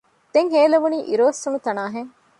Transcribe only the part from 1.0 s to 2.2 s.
އިރުއޮއްސުނުތަނާ ހެން